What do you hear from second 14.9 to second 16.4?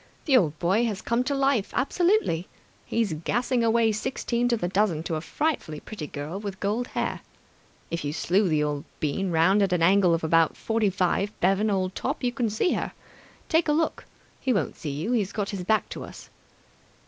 He's got his back to us."